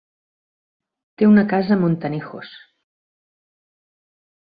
Té 1.21 1.27
una 1.33 1.45
casa 1.53 1.77
a 1.77 1.79
Montanejos. 1.83 2.57